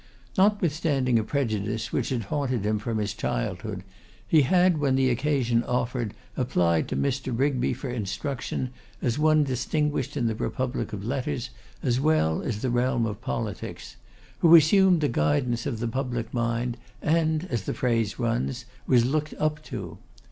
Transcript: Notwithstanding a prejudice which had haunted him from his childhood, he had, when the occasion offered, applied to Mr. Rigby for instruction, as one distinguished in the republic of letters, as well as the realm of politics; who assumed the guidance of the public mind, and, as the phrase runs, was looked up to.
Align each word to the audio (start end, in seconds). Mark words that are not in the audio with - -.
Notwithstanding 0.35 1.19
a 1.19 1.23
prejudice 1.23 1.93
which 1.93 2.09
had 2.09 2.23
haunted 2.23 2.65
him 2.65 2.79
from 2.79 2.97
his 2.97 3.13
childhood, 3.13 3.83
he 4.27 4.41
had, 4.41 4.79
when 4.79 4.95
the 4.95 5.11
occasion 5.11 5.63
offered, 5.63 6.15
applied 6.35 6.87
to 6.87 6.95
Mr. 6.95 7.37
Rigby 7.37 7.71
for 7.73 7.87
instruction, 7.87 8.71
as 8.99 9.19
one 9.19 9.43
distinguished 9.43 10.17
in 10.17 10.25
the 10.25 10.33
republic 10.33 10.91
of 10.91 11.05
letters, 11.05 11.51
as 11.83 11.99
well 11.99 12.41
as 12.41 12.63
the 12.63 12.71
realm 12.71 13.05
of 13.05 13.21
politics; 13.21 13.95
who 14.39 14.55
assumed 14.55 15.01
the 15.01 15.07
guidance 15.07 15.67
of 15.67 15.77
the 15.79 15.87
public 15.87 16.33
mind, 16.33 16.77
and, 17.03 17.45
as 17.51 17.65
the 17.65 17.73
phrase 17.75 18.17
runs, 18.17 18.65
was 18.87 19.05
looked 19.05 19.35
up 19.37 19.61
to. 19.65 19.99